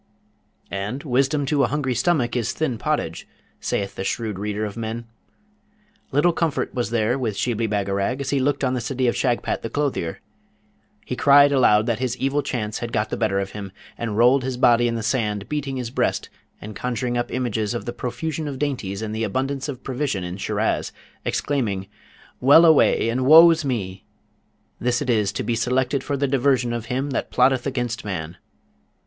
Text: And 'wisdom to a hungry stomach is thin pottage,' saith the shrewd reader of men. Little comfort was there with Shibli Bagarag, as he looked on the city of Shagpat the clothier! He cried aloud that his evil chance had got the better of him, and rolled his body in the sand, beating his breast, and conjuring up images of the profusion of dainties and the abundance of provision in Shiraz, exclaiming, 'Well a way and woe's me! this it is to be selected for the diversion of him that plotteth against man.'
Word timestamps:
And 0.71 1.03
'wisdom 1.03 1.45
to 1.45 1.61
a 1.63 1.67
hungry 1.67 1.93
stomach 1.93 2.35
is 2.35 2.53
thin 2.53 2.79
pottage,' 2.79 3.27
saith 3.59 3.93
the 3.93 4.03
shrewd 4.03 4.39
reader 4.39 4.65
of 4.65 4.75
men. 4.75 5.05
Little 6.11 6.33
comfort 6.33 6.73
was 6.73 6.89
there 6.89 7.19
with 7.19 7.37
Shibli 7.37 7.67
Bagarag, 7.67 8.19
as 8.19 8.31
he 8.31 8.39
looked 8.39 8.63
on 8.63 8.73
the 8.73 8.81
city 8.81 9.05
of 9.05 9.15
Shagpat 9.15 9.61
the 9.61 9.69
clothier! 9.69 10.19
He 11.05 11.15
cried 11.15 11.51
aloud 11.51 11.85
that 11.85 11.99
his 11.99 12.17
evil 12.17 12.41
chance 12.41 12.79
had 12.79 12.91
got 12.91 13.11
the 13.11 13.15
better 13.15 13.39
of 13.39 13.51
him, 13.51 13.71
and 13.95 14.17
rolled 14.17 14.43
his 14.43 14.57
body 14.57 14.87
in 14.87 14.95
the 14.95 15.03
sand, 15.03 15.47
beating 15.47 15.77
his 15.77 15.91
breast, 15.91 16.29
and 16.59 16.75
conjuring 16.75 17.15
up 17.15 17.31
images 17.31 17.75
of 17.75 17.85
the 17.85 17.93
profusion 17.93 18.47
of 18.47 18.57
dainties 18.57 19.03
and 19.03 19.13
the 19.13 19.23
abundance 19.23 19.69
of 19.69 19.83
provision 19.83 20.23
in 20.23 20.37
Shiraz, 20.37 20.91
exclaiming, 21.25 21.85
'Well 22.39 22.65
a 22.65 22.73
way 22.73 23.07
and 23.09 23.23
woe's 23.27 23.63
me! 23.63 24.03
this 24.79 24.99
it 24.99 25.11
is 25.11 25.31
to 25.33 25.43
be 25.43 25.53
selected 25.55 26.03
for 26.03 26.17
the 26.17 26.27
diversion 26.27 26.73
of 26.73 26.85
him 26.87 27.11
that 27.11 27.29
plotteth 27.29 27.67
against 27.67 28.03
man.' 28.03 28.37